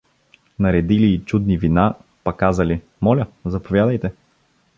[0.57, 4.13] Наредили и чудни вина, па казали:— Моля, заповядайте!